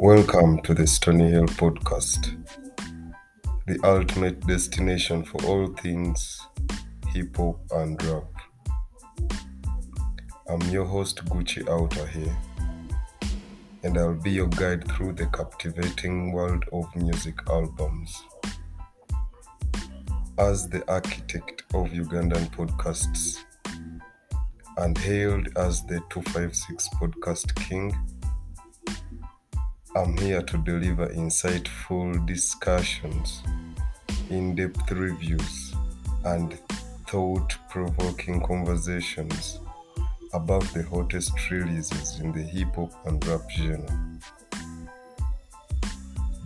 Welcome 0.00 0.62
to 0.62 0.74
the 0.74 0.86
Stony 0.86 1.28
Hill 1.28 1.46
Podcast, 1.46 2.36
the 3.66 3.80
ultimate 3.82 4.46
destination 4.46 5.24
for 5.24 5.44
all 5.44 5.66
things 5.82 6.40
hip 7.08 7.36
hop 7.36 7.58
and 7.72 8.00
rap. 8.04 8.30
I'm 10.48 10.60
your 10.70 10.84
host 10.84 11.24
Gucci 11.24 11.68
Outer 11.68 12.06
here, 12.06 12.38
and 13.82 13.98
I'll 13.98 14.14
be 14.14 14.30
your 14.30 14.46
guide 14.46 14.86
through 14.86 15.14
the 15.14 15.26
captivating 15.26 16.30
world 16.30 16.64
of 16.72 16.84
music 16.94 17.34
albums. 17.50 18.22
As 20.38 20.68
the 20.68 20.88
architect 20.88 21.64
of 21.74 21.88
Ugandan 21.88 22.48
podcasts 22.54 23.38
and 24.76 24.96
hailed 24.96 25.48
as 25.56 25.84
the 25.86 26.00
256 26.10 26.88
podcast 27.00 27.52
king, 27.56 27.92
I'm 29.96 30.16
here 30.18 30.42
to 30.42 30.58
deliver 30.58 31.06
insightful 31.06 32.24
discussions, 32.26 33.42
in 34.28 34.54
depth 34.54 34.90
reviews, 34.90 35.74
and 36.24 36.58
thought 37.08 37.56
provoking 37.70 38.42
conversations 38.42 39.60
about 40.34 40.62
the 40.74 40.82
hottest 40.82 41.32
releases 41.50 42.20
in 42.20 42.32
the 42.32 42.42
hip 42.42 42.74
hop 42.76 42.92
and 43.06 43.26
rap 43.26 43.40
genre. 43.50 44.18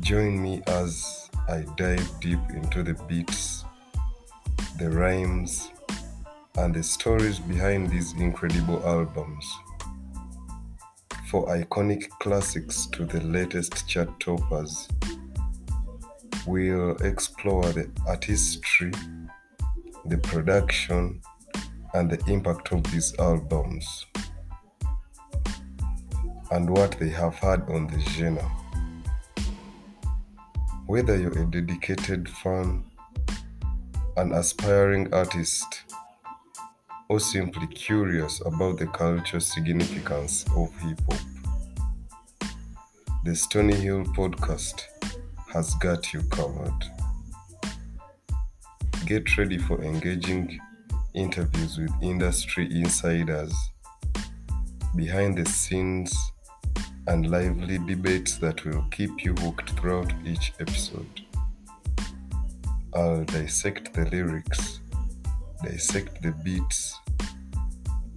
Join 0.01 0.41
me 0.41 0.63
as 0.69 1.29
I 1.49 1.65
dive 1.77 2.09
deep 2.21 2.39
into 2.51 2.85
the 2.85 2.95
beats, 3.09 3.65
the 4.79 4.89
rhymes, 4.89 5.73
and 6.57 6.73
the 6.73 6.83
stories 6.85 7.41
behind 7.41 7.91
these 7.91 8.13
incredible 8.13 8.81
albums. 8.87 9.45
For 11.33 11.47
iconic 11.47 12.11
classics 12.21 12.85
to 12.89 13.07
the 13.07 13.23
latest 13.23 13.89
chart 13.89 14.21
toppers, 14.21 14.87
we'll 16.47 16.95
explore 16.97 17.63
the 17.73 17.91
artistry, 18.07 18.93
the 20.05 20.19
production, 20.19 21.23
and 21.95 22.11
the 22.11 22.23
impact 22.31 22.71
of 22.73 22.83
these 22.93 23.19
albums, 23.19 24.05
and 26.51 26.69
what 26.69 26.99
they 27.01 27.09
have 27.09 27.37
had 27.37 27.63
on 27.63 27.87
the 27.87 27.99
genre. 28.01 28.51
Whether 30.85 31.17
you're 31.17 31.39
a 31.39 31.51
dedicated 31.51 32.29
fan, 32.29 32.85
an 34.19 34.33
aspiring 34.33 35.15
artist, 35.15 35.85
or 37.09 37.21
simply 37.21 37.67
curious 37.69 38.41
about 38.45 38.79
the 38.79 38.87
cultural 38.87 39.41
significance 39.41 40.45
of 40.57 40.75
hip 40.81 41.01
hop, 41.11 41.21
the 43.25 43.37
Stony 43.37 43.75
Hill 43.75 44.05
podcast 44.05 44.83
has 45.53 45.75
got 45.75 46.13
you 46.13 46.23
covered. 46.25 46.91
Get 49.07 49.37
ready 49.37 49.59
for 49.59 49.83
engaging 49.83 50.59
interviews 51.15 51.79
with 51.79 51.93
industry 52.03 52.65
insiders, 52.71 53.53
behind 54.97 55.39
the 55.39 55.45
scenes, 55.45 56.17
and 57.07 57.31
lively 57.31 57.79
debates 57.79 58.37
that 58.39 58.65
will 58.65 58.85
keep 58.91 59.25
you 59.25 59.35
hooked 59.35 59.71
throughout 59.71 60.13
each 60.25 60.53
episode. 60.61 61.23
I'll 62.95 63.25
dissect 63.25 63.95
the 63.95 64.05
lyrics, 64.07 64.81
dissect 65.65 66.23
the 66.23 66.33
beats, 66.45 66.99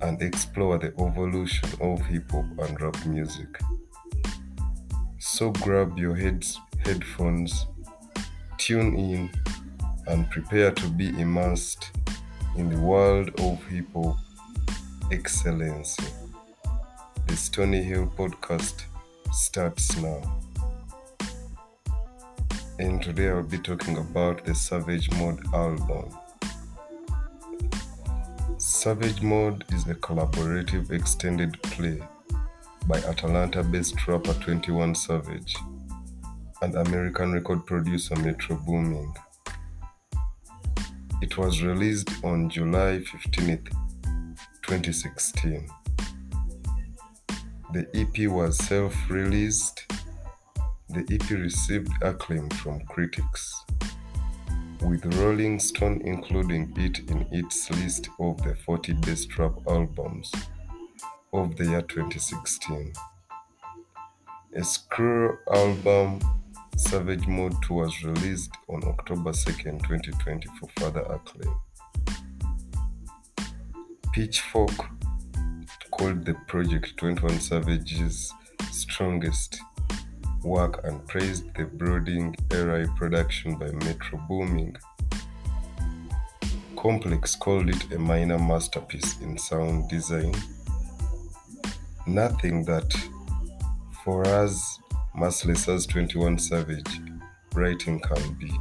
and 0.02 0.22
explore 0.22 0.78
the 0.78 0.94
evolution 1.00 1.70
of 1.82 2.06
hip 2.06 2.32
hop 2.32 2.46
and 2.60 2.82
rap 2.82 3.06
music. 3.06 3.60
So 5.20 5.52
grab 5.52 5.98
your 5.98 6.16
heads, 6.16 6.60
headphones, 6.80 7.68
tune 8.58 8.96
in, 8.96 9.30
and 10.08 10.30
prepare 10.30 10.72
to 10.72 10.88
be 10.90 11.10
immersed 11.20 11.92
in 12.56 12.70
the 12.70 12.80
world 12.80 13.30
of 13.40 13.64
hip 13.66 13.88
hop 13.94 14.18
excellency. 15.12 16.04
The 17.28 17.36
Stony 17.36 17.84
Hill 17.84 18.12
podcast 18.16 18.84
starts 19.32 19.98
now. 19.98 20.22
And 22.78 23.02
today 23.02 23.30
I'll 23.30 23.44
be 23.44 23.58
talking 23.58 23.98
about 23.98 24.46
the 24.46 24.54
Savage 24.54 25.10
Mode 25.12 25.46
album. 25.54 26.16
Savage 28.68 29.22
Mode 29.22 29.64
is 29.74 29.88
a 29.88 29.94
collaborative 29.94 30.90
extended 30.90 31.62
play 31.62 32.02
by 32.88 32.98
Atlanta 33.02 33.62
based 33.62 34.08
rapper 34.08 34.34
21 34.34 34.96
Savage 34.96 35.56
and 36.64 36.74
American 36.74 37.34
record 37.34 37.64
producer 37.68 38.16
Metro 38.16 38.56
Boomin. 38.56 39.14
It 41.22 41.38
was 41.38 41.62
released 41.62 42.10
on 42.24 42.50
July 42.50 43.02
15, 43.02 43.70
2016. 44.64 45.70
The 47.72 47.88
EP 47.94 48.28
was 48.32 48.58
self 48.58 48.96
released. 49.12 49.86
The 50.90 51.06
EP 51.12 51.30
received 51.30 51.92
acclaim 52.02 52.50
from 52.50 52.80
critics, 52.88 53.64
with 54.86 55.06
Rolling 55.16 55.60
Stone 55.60 56.02
including 56.06 56.72
it 56.78 57.00
in 57.10 57.26
its 57.32 57.70
list 57.72 58.10
of 58.20 58.42
the 58.44 58.56
40 58.56 58.94
best 58.94 59.38
rap 59.38 59.54
albums 59.68 60.32
of 61.34 61.56
the 61.56 61.66
year 61.66 61.82
2016. 61.82 62.94
A 64.56 64.64
screw 64.64 65.38
album, 65.52 66.20
Savage 66.78 67.26
Mode 67.28 67.56
2, 67.64 67.74
was 67.74 68.04
released 68.04 68.52
on 68.70 68.84
October 68.86 69.32
2nd, 69.32 69.82
2020 69.88 70.50
for 70.60 70.70
further 70.78 71.02
acclaim. 71.02 71.56
Pitchfork 74.14 74.72
called 75.92 76.26
the 76.26 76.36
project 76.48 76.96
21 76.98 77.40
Savage's 77.40 78.32
strongest 78.72 79.60
work 80.46 80.82
and 80.84 81.06
praised 81.08 81.54
the 81.56 81.66
brooding 81.66 82.36
era 82.52 82.88
production 82.96 83.56
by 83.56 83.72
Metro 83.72 84.20
Boomin. 84.30 84.78
Complex 86.78 87.36
called 87.36 87.70
it 87.70 87.92
a 87.92 87.98
minor 87.98 88.38
masterpiece 88.38 89.20
in 89.22 89.38
sound 89.38 89.90
design. 89.90 90.36
Nothing 92.06 92.64
that, 92.66 92.94
for 94.04 94.26
us, 94.28 94.80
merciless 95.16 95.68
as 95.68 95.88
21 95.88 96.38
Savage 96.38 97.02
writing 97.56 98.00
can 98.00 98.34
be. 98.34 98.52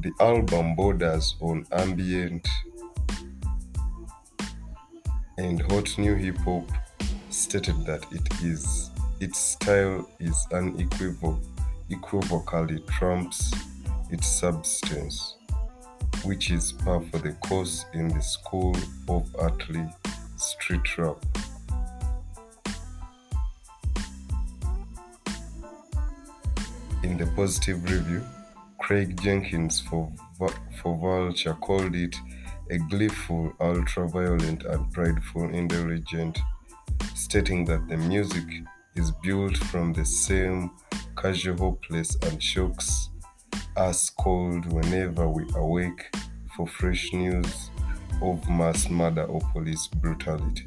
The 0.00 0.12
album 0.20 0.74
borders 0.76 1.36
on 1.40 1.66
ambient 1.72 2.48
and 5.36 5.60
Hot 5.70 5.98
New 5.98 6.14
Hip 6.14 6.38
Hop 6.38 6.70
stated 7.28 7.84
that 7.84 8.06
it 8.12 8.26
is 8.42 8.90
its 9.20 9.38
style 9.38 10.08
is 10.20 10.46
unequivocally 10.52 11.40
trumps 12.98 13.52
its 14.10 14.26
substance, 14.26 15.36
which 16.24 16.50
is 16.50 16.72
par 16.72 17.00
for 17.10 17.18
the 17.18 17.32
course 17.32 17.86
in 17.94 18.08
the 18.08 18.20
school 18.20 18.76
of 19.08 19.26
earthly 19.40 19.86
street 20.36 20.98
rap. 20.98 21.16
In 27.02 27.16
the 27.16 27.26
positive 27.34 27.82
review, 27.90 28.22
Craig 28.80 29.18
Jenkins 29.20 29.80
for, 29.80 30.12
for 30.82 30.96
Vulture 30.98 31.54
called 31.54 31.94
it 31.94 32.16
a 32.70 32.78
gleeful, 32.78 33.52
ultra-violent, 33.60 34.64
and 34.64 34.92
prideful 34.92 35.48
indulgent, 35.54 36.38
stating 37.14 37.64
that 37.64 37.88
the 37.88 37.96
music 37.96 38.44
is 38.96 39.10
built 39.22 39.56
from 39.56 39.92
the 39.92 40.04
same 40.04 40.70
casual 41.16 41.56
hopeless 41.56 42.16
and 42.22 42.42
shocks 42.42 43.10
us 43.76 44.10
cold 44.10 44.72
whenever 44.72 45.28
we 45.28 45.44
awake 45.54 46.14
for 46.56 46.66
fresh 46.66 47.12
news 47.12 47.70
of 48.22 48.48
mass 48.48 48.88
murder 48.88 49.24
or 49.24 49.40
police 49.52 49.86
brutality. 49.86 50.66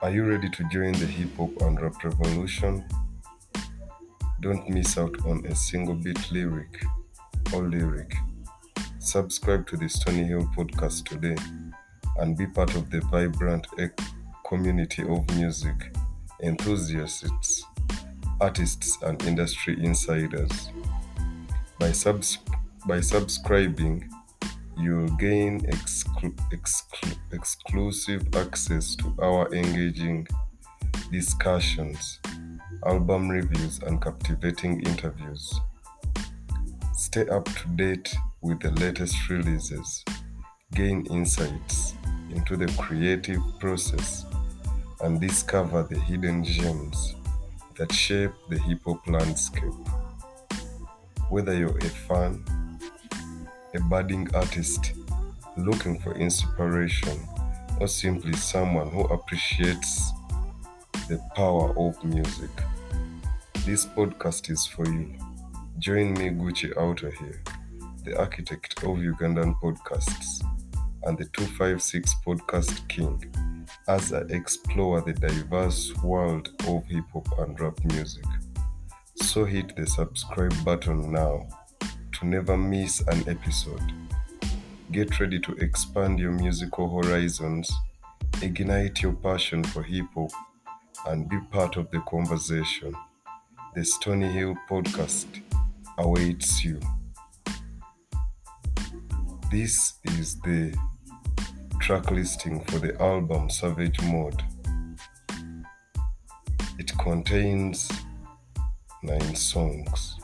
Are 0.00 0.10
you 0.10 0.24
ready 0.24 0.48
to 0.48 0.68
join 0.70 0.92
the 0.92 1.06
hip 1.06 1.36
hop 1.36 1.50
and 1.60 1.80
rap 1.80 2.02
revolution? 2.02 2.84
Don't 4.40 4.68
miss 4.68 4.98
out 4.98 5.14
on 5.26 5.46
a 5.46 5.54
single 5.54 5.94
beat 5.94 6.32
lyric 6.32 6.82
or 7.54 7.68
lyric. 7.68 8.12
Subscribe 9.02 9.66
to 9.66 9.76
the 9.76 9.88
Stony 9.88 10.22
Hill 10.22 10.48
podcast 10.56 11.08
today 11.08 11.34
and 12.18 12.38
be 12.38 12.46
part 12.46 12.76
of 12.76 12.88
the 12.88 13.00
vibrant 13.00 13.66
community 14.46 15.02
of 15.02 15.28
music 15.34 15.74
enthusiasts, 16.40 17.64
artists, 18.40 19.02
and 19.02 19.20
industry 19.24 19.76
insiders. 19.84 20.70
By, 21.80 21.90
subs- 21.90 22.38
by 22.86 23.00
subscribing, 23.00 24.08
you'll 24.78 25.08
gain 25.16 25.62
exclu- 25.62 26.38
exclu- 26.52 27.18
exclusive 27.32 28.22
access 28.36 28.94
to 28.96 29.12
our 29.20 29.52
engaging 29.52 30.28
discussions, 31.10 32.20
album 32.86 33.28
reviews, 33.28 33.80
and 33.80 34.00
captivating 34.00 34.80
interviews. 34.86 35.60
Stay 37.02 37.26
up 37.26 37.44
to 37.46 37.68
date 37.74 38.14
with 38.42 38.60
the 38.60 38.70
latest 38.70 39.28
releases, 39.28 40.04
gain 40.72 41.04
insights 41.06 41.94
into 42.30 42.56
the 42.56 42.72
creative 42.80 43.42
process, 43.58 44.24
and 45.00 45.20
discover 45.20 45.82
the 45.82 45.98
hidden 45.98 46.44
gems 46.44 47.16
that 47.76 47.92
shape 47.92 48.30
the 48.50 48.58
hip 48.60 48.78
hop 48.86 49.04
landscape. 49.08 49.74
Whether 51.28 51.58
you're 51.58 51.76
a 51.76 51.90
fan, 52.06 52.44
a 53.74 53.80
budding 53.80 54.32
artist 54.32 54.92
looking 55.56 55.98
for 55.98 56.14
inspiration, 56.14 57.18
or 57.80 57.88
simply 57.88 58.34
someone 58.34 58.88
who 58.90 59.00
appreciates 59.06 60.12
the 61.08 61.20
power 61.34 61.76
of 61.76 62.02
music, 62.04 62.50
this 63.66 63.86
podcast 63.86 64.50
is 64.50 64.64
for 64.64 64.86
you. 64.86 65.18
Join 65.78 66.12
me, 66.14 66.28
Gucci 66.28 66.76
Outer 66.76 67.10
here, 67.10 67.42
the 68.04 68.16
architect 68.18 68.78
of 68.84 68.98
Ugandan 68.98 69.58
podcasts 69.60 70.44
and 71.04 71.18
the 71.18 71.24
256 71.32 72.14
Podcast 72.24 72.88
King, 72.88 73.66
as 73.88 74.12
I 74.12 74.20
explore 74.28 75.00
the 75.00 75.14
diverse 75.14 75.92
world 76.04 76.50
of 76.68 76.84
hip 76.86 77.04
hop 77.12 77.38
and 77.38 77.58
rap 77.58 77.78
music. 77.84 78.24
So 79.16 79.44
hit 79.44 79.74
the 79.74 79.86
subscribe 79.86 80.54
button 80.64 81.10
now 81.10 81.48
to 82.12 82.26
never 82.26 82.56
miss 82.56 83.00
an 83.00 83.28
episode. 83.28 83.92
Get 84.92 85.18
ready 85.18 85.40
to 85.40 85.52
expand 85.54 86.18
your 86.20 86.32
musical 86.32 87.02
horizons, 87.02 87.72
ignite 88.40 89.02
your 89.02 89.14
passion 89.14 89.64
for 89.64 89.82
hip 89.82 90.06
hop, 90.14 90.30
and 91.08 91.28
be 91.28 91.40
part 91.50 91.76
of 91.76 91.90
the 91.90 92.00
conversation. 92.00 92.94
The 93.74 93.84
Stony 93.84 94.28
Hill 94.28 94.54
podcast 94.68 95.40
awaits 95.98 96.64
you. 96.64 96.80
This 99.50 99.94
is 100.04 100.40
the 100.40 100.74
track 101.80 102.10
listing 102.10 102.64
for 102.64 102.78
the 102.78 103.00
album 103.02 103.50
Savage 103.50 104.00
Mode. 104.02 104.42
It 106.78 106.96
contains 106.98 107.90
nine 109.02 109.34
songs 109.34 110.16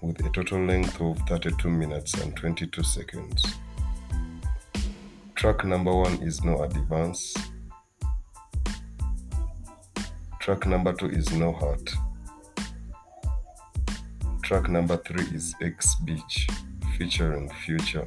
with 0.00 0.24
a 0.24 0.30
total 0.30 0.60
length 0.64 1.00
of 1.00 1.18
32 1.28 1.68
minutes 1.68 2.14
and 2.14 2.36
22 2.36 2.82
seconds. 2.82 3.44
Track 5.34 5.64
number 5.64 5.94
one 5.94 6.14
is 6.22 6.44
No 6.44 6.62
Advance. 6.62 7.34
Track 10.40 10.66
number 10.66 10.92
two 10.92 11.08
is 11.08 11.32
No 11.32 11.52
Heart. 11.52 11.94
Track 14.54 14.68
number 14.70 14.96
three 14.98 15.26
is 15.34 15.52
X 15.60 15.96
Beach 15.96 16.46
featuring 16.96 17.50
Future. 17.66 18.06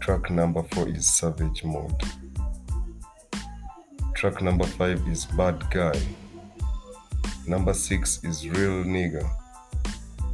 Track 0.00 0.30
number 0.30 0.62
four 0.62 0.88
is 0.88 1.12
Savage 1.12 1.64
Mode. 1.64 2.00
Track 4.14 4.42
number 4.42 4.64
five 4.64 5.02
is 5.08 5.26
Bad 5.26 5.68
Guy. 5.72 6.00
Number 7.48 7.74
six 7.74 8.22
is 8.22 8.48
Real 8.48 8.84
Nigga. 8.84 9.28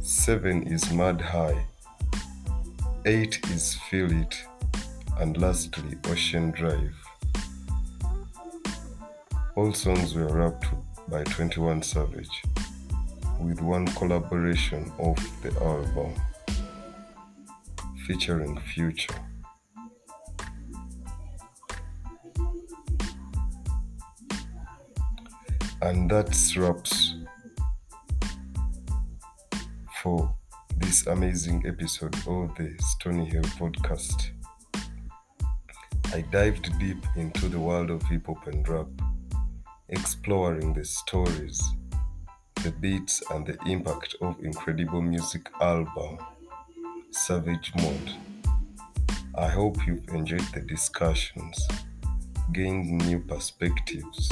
Seven 0.03 0.67
is 0.67 0.91
Mad 0.91 1.19
High. 1.19 1.65
Eight 3.05 3.43
is 3.49 3.73
Feel 3.89 4.11
It. 4.11 4.35
And 5.19 5.35
lastly, 5.41 5.97
Ocean 6.05 6.51
Drive. 6.51 6.93
All 9.55 9.73
songs 9.73 10.13
were 10.13 10.27
rapped 10.27 10.67
by 11.09 11.23
21 11.23 11.81
Savage, 11.81 12.43
with 13.39 13.61
one 13.61 13.87
collaboration 13.87 14.91
of 14.99 15.17
the 15.41 15.51
album 15.61 16.13
featuring 18.05 18.59
Future. 18.59 19.15
And 25.81 26.09
that's 26.09 26.55
wraps 26.55 27.15
for 30.01 30.33
this 30.77 31.07
amazing 31.07 31.63
episode 31.65 32.15
of 32.27 32.55
the 32.55 32.75
Stony 32.79 33.25
Hill 33.25 33.43
podcast. 33.59 34.31
I 36.13 36.21
dived 36.21 36.77
deep 36.79 37.03
into 37.15 37.49
the 37.49 37.59
world 37.59 37.89
of 37.89 38.03
hip 38.03 38.27
hop 38.27 38.47
and 38.47 38.67
rap, 38.67 38.87
exploring 39.89 40.73
the 40.73 40.85
stories, 40.85 41.61
the 42.63 42.71
beats, 42.71 43.21
and 43.29 43.45
the 43.45 43.57
impact 43.65 44.15
of 44.21 44.39
incredible 44.41 45.01
music 45.01 45.49
album 45.59 46.17
Savage 47.11 47.73
Mode. 47.75 48.11
I 49.35 49.49
hope 49.49 49.85
you've 49.85 50.07
enjoyed 50.09 50.47
the 50.53 50.61
discussions, 50.61 51.67
gained 52.53 53.05
new 53.05 53.19
perspectives, 53.19 54.31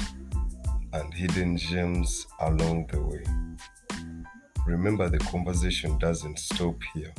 and 0.94 1.14
hidden 1.14 1.58
gems 1.58 2.26
along 2.40 2.88
the 2.88 3.02
way. 3.02 3.24
Remember, 4.66 5.10
the 5.10 5.20
conversation 5.20 5.98
doesn't 5.98 6.40
stop 6.40 6.78
here. 6.94 7.14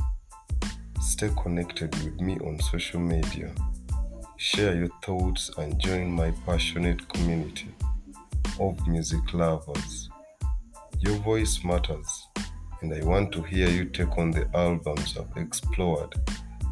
Stay 1.03 1.31
connected 1.43 1.94
with 2.03 2.23
me 2.23 2.38
on 2.38 2.59
social 2.59 3.00
media. 3.00 3.53
Share 4.38 4.75
your 4.76 4.91
thoughts 5.05 5.50
and 5.59 5.79
join 5.79 6.11
my 6.11 6.31
passionate 6.47 7.06
community 7.11 7.69
of 8.59 8.88
music 8.88 9.35
lovers. 9.35 10.09
Your 11.04 11.16
voice 11.16 11.64
matters, 11.64 12.28
and 12.81 12.94
I 12.94 13.04
want 13.04 13.32
to 13.32 13.43
hear 13.43 13.69
you 13.69 13.87
take 13.87 14.16
on 14.19 14.31
the 14.31 14.49
albums 14.54 15.19
I've 15.19 15.37
explored 15.37 16.14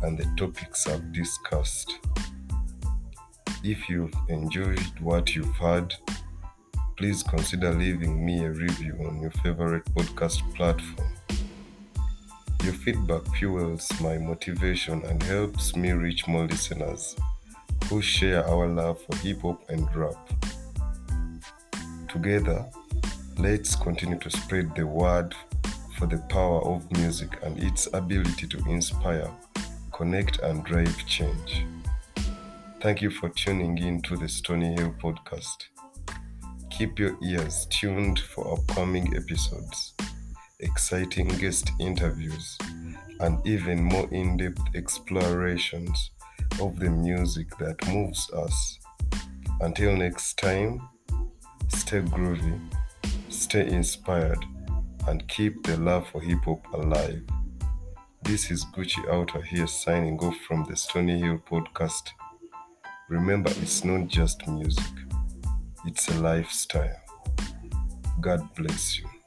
and 0.05 0.17
the 0.17 0.25
topics 0.37 0.87
I've 0.87 1.13
discussed. 1.13 1.99
If 3.65 3.89
you've 3.89 4.15
enjoyed 4.29 4.87
what 5.01 5.35
you've 5.35 5.57
heard, 5.57 5.93
please 6.97 7.25
consider 7.25 7.73
leaving 7.73 8.25
me 8.25 8.45
a 8.45 8.53
review 8.53 9.05
on 9.05 9.21
your 9.21 9.33
favorite 9.33 9.85
podcast 9.97 10.39
platform. 10.55 11.11
Your 12.63 12.75
feedback 12.75 13.27
fuels 13.35 13.91
my 14.01 14.17
motivation 14.17 15.05
and 15.07 15.21
helps 15.25 15.75
me 15.75 15.91
reach 15.91 16.29
more 16.29 16.47
listeners 16.47 17.17
who 17.87 18.01
share 18.01 18.47
our 18.47 18.69
love 18.69 19.03
for 19.03 19.17
hip 19.17 19.43
hop 19.43 19.69
and 19.69 19.93
rap. 19.97 20.31
Together, 22.09 22.65
let's 23.41 23.75
continue 23.75 24.19
to 24.19 24.29
spread 24.29 24.71
the 24.77 24.87
word 24.87 25.35
for 25.97 26.07
the 26.07 26.19
power 26.29 26.61
of 26.63 26.91
music 26.93 27.39
and 27.43 27.59
its 27.63 27.89
ability 27.95 28.47
to 28.47 28.59
inspire, 28.69 29.31
connect, 29.93 30.41
and 30.41 30.63
drive 30.63 30.95
change. 31.07 31.65
Thank 32.83 33.01
you 33.01 33.11
for 33.11 33.31
tuning 33.31 33.79
in 33.79 34.03
to 34.03 34.19
the 34.19 34.29
Stony 34.29 34.75
Hill 34.75 34.95
podcast. 35.03 35.69
Keep 36.69 36.99
your 36.99 37.17
ears 37.23 37.67
tuned 37.71 38.19
for 38.19 38.59
upcoming 38.59 39.17
episodes, 39.17 39.95
exciting 40.59 41.29
guest 41.29 41.71
interviews, 41.81 42.59
and 43.21 43.39
even 43.47 43.83
more 43.83 44.07
in 44.11 44.37
depth 44.37 44.61
explorations 44.75 46.11
of 46.61 46.79
the 46.79 46.91
music 46.91 47.57
that 47.57 47.89
moves 47.89 48.31
us. 48.33 48.79
Until 49.63 49.97
next 49.97 50.39
time, 50.39 50.87
stay 51.69 52.01
groovy, 52.01 52.61
stay 53.51 53.67
inspired, 53.67 54.39
and 55.09 55.27
keep 55.27 55.61
the 55.65 55.77
love 55.79 56.07
for 56.07 56.21
hip 56.21 56.39
hop 56.45 56.65
alive. 56.73 57.21
This 58.23 58.49
is 58.49 58.65
Gucci 58.67 59.03
Outer 59.13 59.43
here 59.43 59.67
signing 59.67 60.21
off 60.21 60.37
from 60.47 60.65
the 60.69 60.77
Stony 60.77 61.19
Hill 61.19 61.43
podcast. 61.51 62.11
Remember, 63.09 63.51
it's 63.61 63.83
not 63.85 64.07
just 64.07 64.47
music, 64.47 64.95
it's 65.85 66.09
a 66.11 66.21
lifestyle. 66.21 67.03
God 68.21 68.49
bless 68.55 69.01
you. 69.01 69.20